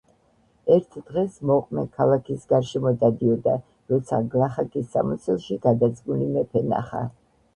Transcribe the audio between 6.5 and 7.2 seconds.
ნახა.